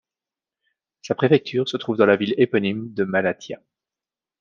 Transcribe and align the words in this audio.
Sa 1.03 1.13
préfecture 1.13 1.69
se 1.69 1.77
trouve 1.77 1.95
dans 1.97 2.07
la 2.07 2.15
ville 2.15 2.33
éponyme 2.39 2.91
de 2.91 3.03
Malatya. 3.03 3.61